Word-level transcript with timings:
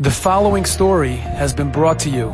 The 0.00 0.12
following 0.12 0.64
story 0.64 1.16
has 1.16 1.52
been 1.52 1.72
brought 1.72 1.98
to 2.00 2.08
you 2.08 2.28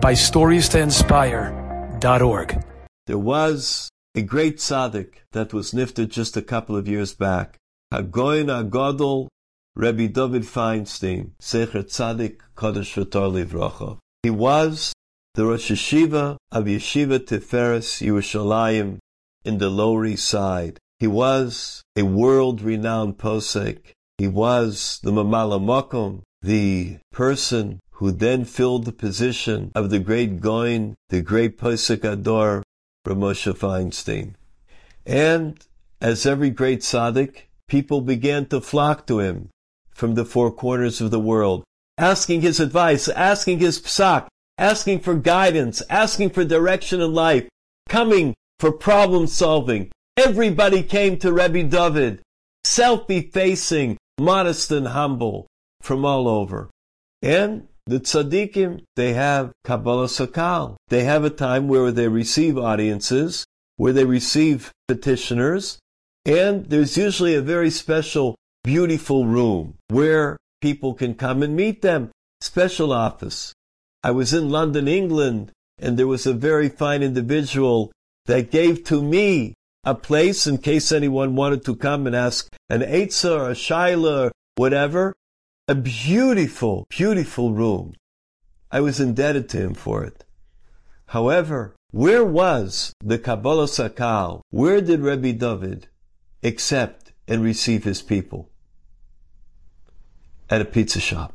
by 0.00 0.12
StoriesToInspire.org. 0.12 2.64
There 3.08 3.18
was 3.18 3.90
a 4.14 4.22
great 4.22 4.58
tzaddik 4.58 5.14
that 5.32 5.52
was 5.52 5.72
nifted 5.72 6.10
just 6.10 6.36
a 6.36 6.42
couple 6.42 6.76
of 6.76 6.86
years 6.86 7.14
back. 7.14 7.56
Hagoyin 7.92 8.46
Agadol 8.46 9.26
Rabbi 9.74 10.06
Dovid 10.06 10.44
Feinstein, 10.44 11.32
Secher 11.42 11.82
Tzaddik 11.82 12.36
Kodesh 12.56 12.94
V'Tor 12.94 13.32
Livrocha. 13.32 13.98
He 14.22 14.30
was 14.30 14.92
the 15.34 15.44
Rosh 15.44 15.72
Yeshiva 15.72 16.36
of 16.52 16.66
Yeshiva 16.66 17.18
Tiferes 17.18 18.00
Yerushalayim 18.00 19.00
in 19.44 19.58
the 19.58 19.70
Lower 19.70 20.06
East 20.06 20.28
Side. 20.28 20.78
He 21.00 21.08
was 21.08 21.82
a 21.96 22.04
world-renowned 22.04 23.18
posek. 23.18 23.92
He 24.18 24.28
was 24.28 25.00
the 25.02 25.10
Mamala 25.10 25.58
the 26.42 26.98
person 27.10 27.80
who 27.92 28.12
then 28.12 28.44
filled 28.44 28.84
the 28.84 28.92
position 28.92 29.72
of 29.74 29.90
the 29.90 29.98
great 29.98 30.40
Goin, 30.40 30.94
the 31.08 31.20
great 31.20 31.58
Posek 31.58 31.98
HaDor, 31.98 32.62
Feinstein. 33.04 34.34
And 35.04 35.58
as 36.00 36.26
every 36.26 36.50
great 36.50 36.80
tzaddik, 36.80 37.48
people 37.66 38.00
began 38.00 38.46
to 38.46 38.60
flock 38.60 39.06
to 39.06 39.18
him 39.18 39.48
from 39.90 40.14
the 40.14 40.24
four 40.24 40.52
corners 40.52 41.00
of 41.00 41.10
the 41.10 41.18
world, 41.18 41.64
asking 41.96 42.42
his 42.42 42.60
advice, 42.60 43.08
asking 43.08 43.58
his 43.58 43.80
psak, 43.80 44.28
asking 44.58 45.00
for 45.00 45.14
guidance, 45.14 45.82
asking 45.90 46.30
for 46.30 46.44
direction 46.44 47.00
in 47.00 47.12
life, 47.14 47.48
coming 47.88 48.34
for 48.60 48.70
problem 48.70 49.26
solving. 49.26 49.90
Everybody 50.16 50.82
came 50.82 51.16
to 51.18 51.32
Rebbe 51.32 51.64
Dovid, 51.64 52.20
self-effacing, 52.64 53.96
modest 54.20 54.70
and 54.70 54.88
humble 54.88 55.48
from 55.88 56.04
all 56.04 56.28
over. 56.28 56.68
And 57.22 57.66
the 57.86 57.98
tzaddikim, 57.98 58.82
they 58.94 59.14
have 59.14 59.52
Kabbalah 59.64 60.08
Sakal. 60.08 60.76
They 60.88 61.04
have 61.04 61.24
a 61.24 61.30
time 61.30 61.66
where 61.66 61.90
they 61.90 62.08
receive 62.08 62.58
audiences, 62.58 63.46
where 63.78 63.94
they 63.94 64.04
receive 64.04 64.70
petitioners, 64.86 65.78
and 66.26 66.66
there's 66.66 66.98
usually 66.98 67.34
a 67.34 67.40
very 67.40 67.70
special, 67.70 68.36
beautiful 68.62 69.24
room 69.24 69.78
where 69.88 70.36
people 70.60 70.92
can 70.92 71.14
come 71.14 71.42
and 71.42 71.56
meet 71.56 71.80
them. 71.80 72.10
Special 72.42 72.92
office. 72.92 73.54
I 74.04 74.10
was 74.10 74.34
in 74.34 74.50
London, 74.50 74.88
England, 74.88 75.52
and 75.78 75.98
there 75.98 76.06
was 76.06 76.26
a 76.26 76.34
very 76.34 76.68
fine 76.68 77.02
individual 77.02 77.90
that 78.26 78.50
gave 78.50 78.84
to 78.84 79.02
me 79.02 79.54
a 79.84 79.94
place 79.94 80.46
in 80.46 80.58
case 80.58 80.92
anyone 80.92 81.34
wanted 81.34 81.64
to 81.64 81.74
come 81.74 82.06
and 82.06 82.14
ask 82.14 82.46
an 82.68 82.82
Eitzah 82.82 83.40
or 83.40 83.50
a 83.50 83.54
Shaila 83.54 84.26
or 84.26 84.32
whatever 84.56 85.14
a 85.68 85.74
beautiful, 85.74 86.86
beautiful 86.88 87.52
room. 87.52 87.94
I 88.72 88.80
was 88.80 89.00
indebted 89.00 89.50
to 89.50 89.58
him 89.58 89.74
for 89.74 90.02
it. 90.02 90.24
However, 91.08 91.76
where 91.90 92.24
was 92.24 92.94
the 93.04 93.18
Kabbalah 93.18 93.66
Sakal? 93.66 94.40
Where 94.48 94.80
did 94.80 95.00
Rebbe 95.00 95.34
Dovid 95.34 95.84
accept 96.42 97.12
and 97.26 97.42
receive 97.42 97.84
his 97.84 98.00
people? 98.00 98.48
At 100.48 100.62
a 100.62 100.64
pizza 100.64 101.00
shop. 101.00 101.34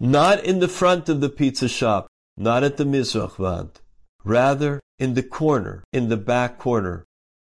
Not 0.00 0.42
in 0.42 0.60
the 0.60 0.68
front 0.68 1.10
of 1.10 1.20
the 1.20 1.28
pizza 1.28 1.68
shop, 1.68 2.06
not 2.38 2.64
at 2.64 2.78
the 2.78 2.84
Mizrach 2.84 3.76
rather 4.24 4.80
in 4.98 5.12
the 5.12 5.22
corner, 5.22 5.84
in 5.92 6.08
the 6.08 6.16
back 6.16 6.58
corner 6.58 7.04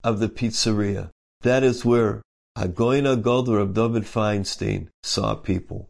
of 0.04 0.20
the 0.20 0.30
pizzeria. 0.30 1.12
That 1.42 1.64
is 1.64 1.86
where 1.86 2.24
Hagoina 2.58 3.22
Golder 3.22 3.60
of 3.60 3.70
Dovid 3.70 4.04
Feinstein 4.04 4.90
saw 5.04 5.36
people. 5.36 5.90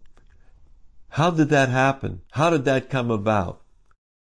How 1.09 1.31
did 1.31 1.49
that 1.49 1.69
happen? 1.69 2.21
How 2.31 2.49
did 2.49 2.65
that 2.65 2.89
come 2.89 3.11
about? 3.11 3.61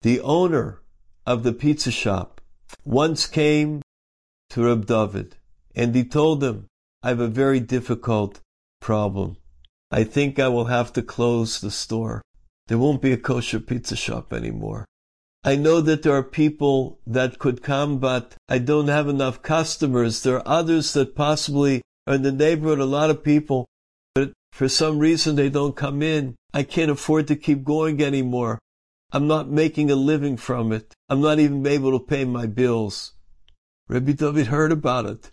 The 0.03 0.21
owner 0.21 0.83
of 1.27 1.43
the 1.43 1.53
pizza 1.53 1.91
shop 1.91 2.41
once 2.85 3.27
came 3.27 3.83
to 4.51 4.65
Reb 4.65 4.87
Dovid 4.87 5.33
and 5.75 5.95
he 5.95 6.05
told 6.05 6.45
him, 6.45 6.67
I 7.03 7.09
have 7.09 7.21
a 7.21 7.29
very 7.29 7.61
difficult 7.61 8.41
problem. 8.81 9.37
I 9.91 10.05
think 10.05 10.39
I 10.39 10.49
will 10.49 10.67
have 10.67 10.93
to 10.95 11.03
close 11.03 11.61
the 11.61 11.71
store. 11.71 12.23
There 12.69 12.79
won't 12.79 13.03
be 13.03 13.13
a 13.13 13.17
kosher 13.17 13.61
pizza 13.61 13.97
shop 13.97 14.33
anymore. 14.33 14.85
I 15.45 15.57
know 15.57 15.81
that 15.81 16.03
there 16.03 16.17
are 16.17 16.23
people 16.23 16.99
that 17.07 17.39
could 17.39 17.63
come, 17.63 17.99
but 17.99 18.35
I 18.49 18.59
don't 18.59 18.89
have 18.89 19.09
enough 19.09 19.43
customers. 19.43 20.23
There 20.23 20.37
are 20.37 20.49
others 20.49 20.93
that 20.95 21.15
possibly 21.15 21.83
in 22.15 22.23
the 22.23 22.33
neighborhood, 22.33 22.79
a 22.79 22.85
lot 22.85 23.11
of 23.11 23.25
people, 23.25 23.67
but 24.15 24.33
for 24.53 24.69
some 24.69 24.99
reason 24.99 25.37
they 25.37 25.49
don't 25.49 25.77
come 25.77 26.03
in. 26.03 26.37
I 26.55 26.63
can't 26.63 26.91
afford 26.91 27.29
to 27.29 27.37
keep 27.37 27.65
going 27.65 28.03
anymore. 28.03 28.59
I'm 29.13 29.27
not 29.27 29.49
making 29.49 29.91
a 29.91 29.97
living 29.97 30.37
from 30.37 30.73
it. 30.73 30.95
I'm 31.09 31.21
not 31.21 31.39
even 31.39 31.67
able 31.67 31.93
to 31.99 32.05
pay 32.05 32.25
my 32.25 32.47
bills. 32.47 33.15
Rabbi 33.89 34.13
Dovid 34.13 34.47
heard 34.47 34.73
about 34.73 35.07
it. 35.07 35.31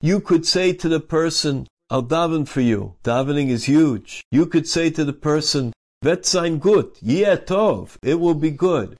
You 0.00 0.20
could 0.20 0.46
say 0.46 0.72
to 0.74 0.88
the 0.88 1.00
person, 1.00 1.66
I'll 1.90 2.02
daven 2.02 2.46
for 2.46 2.60
you. 2.60 2.96
Davening 3.02 3.48
is 3.48 3.64
huge. 3.64 4.22
You 4.30 4.46
could 4.46 4.68
say 4.68 4.90
to 4.90 5.04
the 5.04 5.12
person, 5.12 5.72
Vet 6.02 6.26
sein 6.26 6.58
gut, 6.58 6.94
tov, 6.96 7.96
it 8.02 8.20
will 8.20 8.34
be 8.34 8.50
good. 8.50 8.96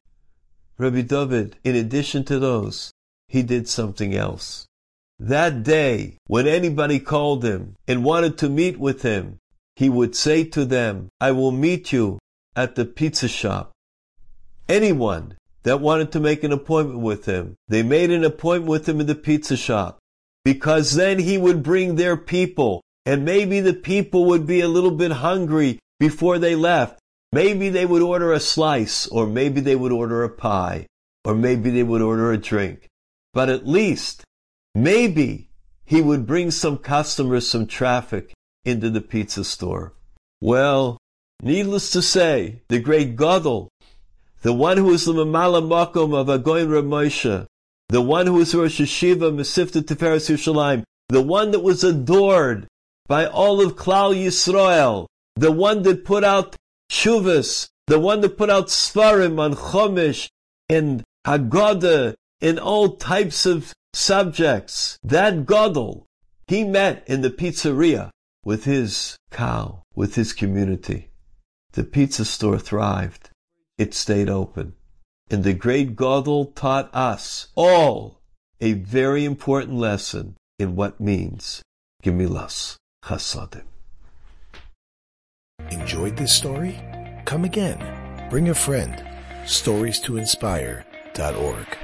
Rabbi 0.79 1.03
Dovid, 1.03 1.55
in 1.65 1.77
addition 1.77 2.25
to 2.25 2.39
those, 2.39 2.93
he 3.29 3.43
did 3.43 3.69
something 3.69 4.15
else. 4.15 4.68
That 5.21 5.65
day, 5.65 6.19
when 6.29 6.47
anybody 6.47 7.01
called 7.01 7.45
him 7.45 7.75
and 7.89 8.05
wanted 8.05 8.39
to 8.39 8.49
meet 8.49 8.79
with 8.79 9.03
him, 9.03 9.39
he 9.75 9.89
would 9.89 10.15
say 10.15 10.45
to 10.45 10.65
them, 10.65 11.09
I 11.21 11.33
will 11.33 11.51
meet 11.51 11.93
you 11.93 12.19
at 12.55 12.77
the 12.77 12.85
pizza 12.85 13.27
shop. 13.27 13.73
Anyone 14.69 15.37
that 15.65 15.81
wanted 15.81 16.13
to 16.13 16.21
make 16.21 16.45
an 16.45 16.53
appointment 16.53 17.01
with 17.01 17.27
him, 17.27 17.57
they 17.67 17.83
made 17.83 18.11
an 18.11 18.25
appointment 18.25 18.71
with 18.71 18.89
him 18.89 19.01
in 19.01 19.07
the 19.07 19.15
pizza 19.15 19.57
shop 19.57 19.99
because 20.45 20.95
then 20.95 21.19
he 21.19 21.37
would 21.37 21.63
bring 21.63 21.97
their 21.97 22.17
people 22.17 22.83
and 23.05 23.25
maybe 23.25 23.61
the 23.61 23.75
people 23.75 24.27
would 24.27 24.47
be 24.47 24.61
a 24.61 24.69
little 24.69 24.93
bit 24.93 25.11
hungry 25.11 25.81
before 25.99 26.39
they 26.39 26.55
left. 26.55 27.01
Maybe 27.33 27.71
they 27.71 27.87
would 27.87 28.03
order 28.03 28.33
a 28.33 28.41
slice 28.41 29.07
or 29.09 29.27
maybe 29.27 29.61
they 29.61 29.77
would 29.77 29.93
order 29.93 30.23
a 30.23 30.29
pie 30.29 30.87
or 31.25 31.35
maybe 31.35 31.71
they 31.71 31.83
would 31.83 32.03
order 32.03 32.31
a 32.33 32.39
drink. 32.39 32.87
But 33.35 33.49
at 33.49 33.67
least 33.67 34.25
Maybe 34.79 35.49
he 35.85 36.01
would 36.01 36.25
bring 36.25 36.53
some 36.53 36.79
customers, 36.79 37.49
some 37.49 37.67
traffic 37.67 38.33
into 38.65 38.91
the 38.91 39.01
pizza 39.01 39.43
store. 39.43 39.93
Well, 40.41 40.99
needless 41.43 41.91
to 41.91 42.01
say, 42.01 42.63
the 42.69 42.79
great 42.79 43.17
Gadol, 43.17 43.71
the 44.43 44.53
one 44.53 44.77
who 44.77 44.85
was 44.85 45.05
the 45.05 45.15
Mamala 45.15 45.63
Makom 45.67 46.15
of 46.15 46.29
Agoin 46.29 46.73
Rav 46.73 46.85
Moshe, 46.85 47.45
the 47.89 48.01
one 48.01 48.29
who 48.29 48.35
was 48.35 48.55
Rosh 48.55 48.81
Yeshiva, 48.81 49.35
Mesivta 49.35 49.83
Tiferes 49.83 50.31
Yerushalayim, 50.31 50.85
the 51.09 51.23
one 51.23 51.51
that 51.51 51.65
was 51.65 51.83
adored 51.83 52.69
by 53.09 53.27
all 53.27 53.61
of 53.61 53.75
Klal 53.75 54.15
Yisrael, 54.15 55.07
the 55.35 55.51
one 55.51 55.83
that 55.83 56.05
put 56.05 56.23
out 56.23 56.55
Shuvas, 56.89 57.67
the 57.89 57.99
one 57.99 58.21
that 58.21 58.39
put 58.39 58.49
out 58.49 58.69
Sforim 58.69 59.41
on 59.41 59.55
Chomish 59.55 60.29
and 60.69 61.03
Haggadah 61.27 62.15
and 62.41 62.61
all 62.61 62.97
types 62.97 63.45
of 63.45 63.75
subjects. 63.93 64.99
That 65.03 65.47
Gadol, 65.47 66.07
he 66.47 66.65
met 66.65 67.05
in 67.07 67.21
the 67.23 67.31
pizzeria 67.31 68.11
with 68.45 68.65
his 68.65 69.17
cow, 69.31 69.83
with 69.95 70.15
his 70.15 70.33
community. 70.33 71.11
The 71.73 71.85
pizza 71.85 72.25
store 72.25 72.59
thrived. 72.59 73.31
It 73.77 73.95
stayed 73.95 74.29
open. 74.29 74.75
And 75.31 75.45
the 75.45 75.55
great 75.55 75.95
Gadol 75.97 76.47
taught 76.47 76.95
us 76.95 77.49
all 77.55 78.21
a 78.61 78.73
very 78.73 79.25
important 79.25 79.75
lesson 79.75 80.37
in 80.59 80.75
what 80.75 80.99
means 80.99 81.63
Gemilas 82.03 82.77
Chasadim. 83.05 83.65
Enjoyed 85.71 86.17
this 86.17 86.35
story? 86.35 86.81
Come 87.25 87.45
again. 87.45 88.29
Bring 88.31 88.49
a 88.49 88.55
friend. 88.55 89.05
Stories 89.47 90.01
to 90.01 90.17
inspire.org. 90.17 91.79